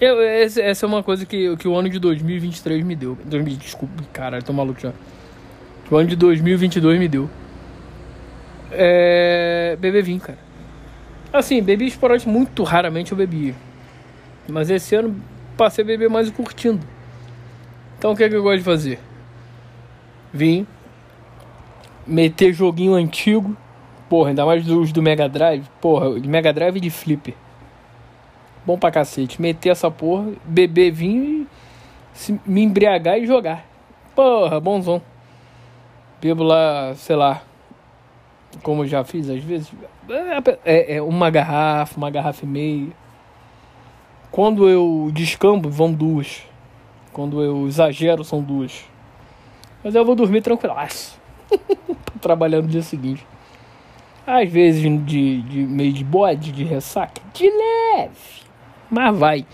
Eu, 0.01 0.21
essa, 0.21 0.87
é 0.87 0.87
uma 0.87 1.03
coisa 1.03 1.27
que, 1.27 1.57
que 1.57 1.67
o 1.67 1.75
ano 1.75 1.89
de 1.89 1.99
2023 1.99 2.85
me 2.85 2.95
deu. 2.95 3.19
2000, 3.25 3.57
desculpa, 3.57 4.03
caralho, 4.13 4.45
tô 4.45 4.53
maluco 4.53 4.81
já. 4.81 4.93
O 5.91 5.97
ano 5.97 6.09
de 6.09 6.17
2022 6.17 6.99
me 6.99 7.09
deu. 7.09 7.29
É. 8.71 9.77
Beber 9.81 10.03
vinho, 10.03 10.21
cara. 10.21 10.39
Assim, 11.33 11.63
bebi 11.63 11.87
esporte 11.87 12.29
muito 12.29 12.63
raramente 12.63 13.13
eu 13.13 13.19
bebia. 13.19 13.55
Mas 14.49 14.71
esse 14.71 14.95
ano 14.95 15.21
passei 15.57 15.83
a 15.83 15.87
beber 15.87 16.09
mais 16.09 16.31
curtindo. 16.31 16.87
Então 17.99 18.13
o 18.13 18.17
que 18.17 18.25
é 18.25 18.29
que 18.29 18.37
eu 18.37 18.43
gosto 18.43 18.59
de 18.59 18.65
fazer? 18.65 18.99
Vim. 20.33 20.67
Meter 22.07 22.53
joguinho 22.53 22.95
antigo. 22.95 23.57
Porra, 24.09 24.31
ainda 24.31 24.47
mais 24.47 24.69
os 24.69 24.93
do 24.93 25.03
Mega 25.03 25.29
Drive. 25.29 25.67
Porra, 25.81 26.19
de 26.19 26.29
Mega 26.29 26.53
Drive 26.53 26.77
e 26.77 26.81
de 26.81 26.91
Flipper. 26.91 27.35
Bom 28.65 28.79
pra 28.79 28.91
cacete. 28.91 29.41
Meter 29.41 29.71
essa 29.71 29.91
porra, 29.91 30.33
beber 30.45 30.91
vinho 30.91 31.47
e 32.29 32.41
me 32.47 32.63
embriagar 32.63 33.19
e 33.19 33.27
jogar. 33.27 33.65
Porra, 34.15 34.59
bonzão. 34.59 35.03
Bebo 36.21 36.43
lá, 36.43 36.95
sei 36.97 37.15
lá, 37.15 37.43
como 38.63 38.87
já 38.87 39.05
fiz 39.05 39.31
às 39.31 39.43
vezes, 39.43 39.73
é, 40.65 40.97
é 40.97 41.03
uma 41.03 41.31
garrafa, 41.31 41.97
uma 41.97 42.11
garrafa 42.11 42.45
e 42.45 42.49
meia. 42.49 42.89
Quando 44.31 44.69
eu 44.69 45.11
descambo, 45.13 45.71
vão 45.71 45.93
duas. 45.93 46.43
Quando 47.13 47.43
eu 47.43 47.67
exagero, 47.67 48.25
são 48.25 48.43
duas. 48.43 48.85
Mas 49.83 49.95
eu 49.95 50.05
vou 50.05 50.15
dormir 50.15 50.43
tranquilaço. 50.43 51.19
Trabalhando 52.21 52.65
no 52.65 52.71
dia 52.71 52.83
seguinte. 52.83 53.27
Às 54.31 54.47
vezes 54.51 54.83
de, 55.07 55.41
de 55.41 55.59
meio 55.61 55.91
de 55.91 56.05
bode, 56.05 56.53
de 56.53 56.63
ressaca. 56.63 57.23
De 57.33 57.49
leve. 57.49 58.43
Mas 58.91 59.19
vai. 59.19 59.47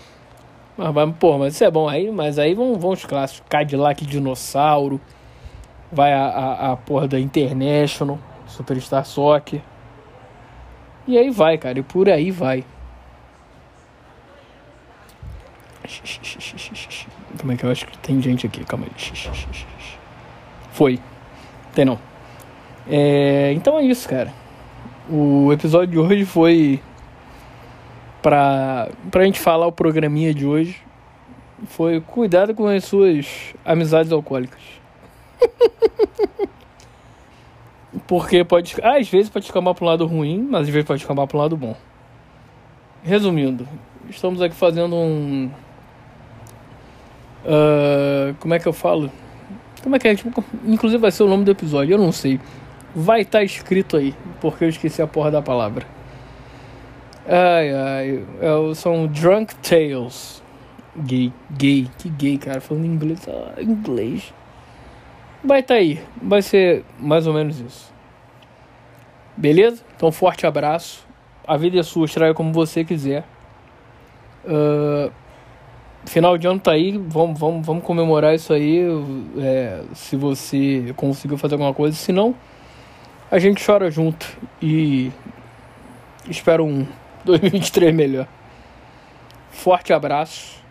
Mas 0.75 0.93
vai, 0.93 1.13
pô, 1.13 1.37
mas 1.37 1.53
isso 1.53 1.63
é 1.63 1.71
bom 1.71 1.87
aí, 1.87 2.11
mas 2.11 2.37
aí 2.37 2.53
vão, 2.53 2.77
vão 2.77 2.91
os 2.91 3.05
clássicos. 3.05 3.47
Cadillac 3.47 4.05
Dinossauro. 4.05 4.99
Vai 5.89 6.11
a, 6.11 6.25
a, 6.25 6.71
a 6.73 6.75
porra 6.75 7.07
da 7.07 7.17
International. 7.17 8.19
Superstar 8.47 9.05
Soccer. 9.05 9.61
E 11.07 11.17
aí 11.17 11.29
vai, 11.29 11.57
cara, 11.57 11.79
e 11.79 11.83
por 11.83 12.09
aí 12.09 12.29
vai. 12.29 12.65
Como 17.39 17.53
é 17.53 17.55
que 17.55 17.63
eu 17.63 17.71
acho 17.71 17.87
que 17.87 17.97
tem 17.99 18.21
gente 18.21 18.45
aqui? 18.45 18.61
Calma 18.65 18.87
aí. 18.87 18.91
Foi. 20.73 20.99
Tem 21.73 21.85
não. 21.85 21.97
É, 22.89 23.53
então 23.53 23.79
é 23.79 23.83
isso, 23.83 24.09
cara. 24.09 24.44
O 25.09 25.53
episódio 25.53 25.91
de 25.91 25.99
hoje 25.99 26.25
foi 26.25 26.81
pra, 28.23 28.89
pra 29.11 29.23
gente 29.23 29.39
falar 29.39 29.67
o 29.67 29.71
programinha 29.71 30.33
de 30.33 30.47
hoje. 30.47 30.81
Foi 31.67 32.01
cuidado 32.01 32.55
com 32.55 32.65
as 32.67 32.85
suas 32.85 33.53
amizades 33.63 34.11
alcoólicas. 34.11 34.61
Porque 38.07 38.43
pode. 38.43 38.75
às 38.81 39.07
vezes 39.07 39.29
pode 39.29 39.45
escamar 39.45 39.75
um 39.79 39.85
lado 39.85 40.07
ruim, 40.07 40.41
mas 40.49 40.61
às 40.61 40.69
vezes 40.69 40.87
pode 40.87 41.01
escamar 41.01 41.27
um 41.31 41.37
lado 41.37 41.55
bom. 41.55 41.75
Resumindo, 43.03 43.67
estamos 44.09 44.41
aqui 44.41 44.55
fazendo 44.55 44.95
um. 44.95 45.51
Uh, 47.45 48.33
como 48.39 48.55
é 48.55 48.59
que 48.59 48.67
eu 48.67 48.73
falo? 48.73 49.11
Como 49.83 49.95
é 49.95 49.99
que 49.99 50.07
é? 50.07 50.15
Tipo, 50.15 50.43
inclusive 50.65 50.99
vai 50.99 51.11
ser 51.11 51.21
o 51.21 51.27
nome 51.27 51.43
do 51.43 51.51
episódio, 51.51 51.93
eu 51.93 51.99
não 51.99 52.11
sei. 52.11 52.39
Vai 52.95 53.21
estar 53.21 53.39
tá 53.39 53.43
escrito 53.43 53.97
aí, 53.97 54.15
porque 54.39 54.63
eu 54.63 54.69
esqueci 54.69 55.01
a 55.01 55.07
porra 55.07 55.29
da 55.29 55.41
palavra. 55.41 55.85
Ai 57.27 57.73
ai, 57.73 58.25
é, 58.39 58.73
são 58.75 59.05
Drunk 59.07 59.53
Tales. 59.55 60.41
Gay, 60.97 61.33
gay, 61.51 61.89
que 61.97 62.07
gay, 62.07 62.37
cara, 62.37 62.61
falando 62.61 62.85
inglês. 62.85 63.27
Ah, 63.27 63.61
inglês. 63.61 64.33
Vai 65.43 65.59
estar 65.59 65.73
tá 65.73 65.79
aí, 65.79 66.01
vai 66.21 66.41
ser 66.41 66.85
mais 66.97 67.27
ou 67.27 67.33
menos 67.33 67.59
isso. 67.59 67.93
Beleza? 69.35 69.83
Então, 69.95 70.09
forte 70.11 70.47
abraço. 70.47 71.05
A 71.45 71.57
vida 71.57 71.77
é 71.77 71.83
sua, 71.83 72.05
extraia 72.05 72.33
como 72.33 72.53
você 72.53 72.85
quiser. 72.85 73.25
Uh, 74.45 75.11
final 76.05 76.37
de 76.37 76.47
ano 76.47 76.59
tá 76.59 76.71
aí, 76.71 76.97
vamos, 76.97 77.37
vamos, 77.37 77.65
vamos 77.65 77.83
comemorar 77.83 78.33
isso 78.33 78.53
aí. 78.53 78.85
É, 79.37 79.83
se 79.93 80.15
você 80.15 80.93
conseguiu 80.95 81.37
fazer 81.37 81.55
alguma 81.55 81.73
coisa, 81.73 81.95
se 81.95 82.13
não, 82.13 82.33
a 83.31 83.39
gente 83.39 83.65
chora 83.65 83.89
junto 83.89 84.25
e 84.61 85.11
espero 86.29 86.65
um 86.65 86.85
2023 87.25 87.93
melhor. 87.93 88.27
Forte 89.51 89.93
abraço. 89.93 90.63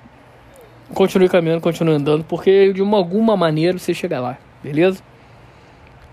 Continue 0.93 1.29
caminhando, 1.29 1.61
continue 1.61 1.95
andando, 1.95 2.25
porque 2.25 2.73
de 2.73 2.83
uma, 2.83 2.99
alguma 2.99 3.37
maneira 3.37 3.79
você 3.79 3.95
chega 3.95 4.21
lá, 4.21 4.38
beleza? 4.62 5.03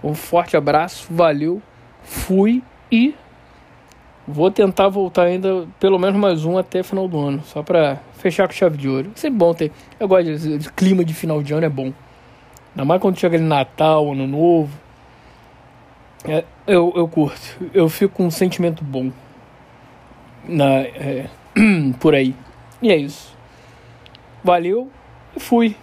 Um 0.03 0.15
forte 0.15 0.55
abraço, 0.55 1.07
valeu 1.11 1.61
fui 2.03 2.63
e 2.91 3.15
vou 4.27 4.51
tentar 4.51 4.89
voltar 4.89 5.23
ainda 5.23 5.67
pelo 5.79 5.97
menos 5.97 6.19
mais 6.19 6.45
um 6.45 6.57
até 6.57 6.83
final 6.83 7.07
do 7.07 7.19
ano, 7.19 7.43
só 7.45 7.63
pra 7.63 7.99
fechar 8.13 8.47
com 8.47 8.53
chave 8.53 8.77
de 8.77 8.87
ouro. 8.87 9.11
Sempre 9.15 9.37
bom 9.37 9.53
ter. 9.53 9.71
Eu 9.99 10.07
gosto 10.07 10.37
de, 10.37 10.57
de 10.57 10.71
clima 10.71 11.03
de 11.03 11.13
final 11.13 11.41
de 11.41 11.53
ano, 11.53 11.65
é 11.65 11.69
bom. 11.69 11.93
Ainda 12.71 12.85
mais 12.85 13.01
quando 13.01 13.17
chega 13.17 13.35
ali 13.35 13.45
Natal, 13.45 14.11
Ano 14.11 14.27
Novo. 14.27 14.71
É, 16.25 16.43
eu, 16.67 16.93
eu 16.95 17.07
curto. 17.07 17.39
Eu 17.73 17.89
fico 17.89 18.15
com 18.15 18.25
um 18.25 18.31
sentimento 18.31 18.83
bom. 18.83 19.11
Na, 20.47 20.81
é, 20.81 21.27
por 21.99 22.13
aí. 22.13 22.35
E 22.81 22.91
é 22.91 22.95
isso. 22.95 23.35
Valeu 24.43 24.89
e 25.35 25.39
fui. 25.39 25.75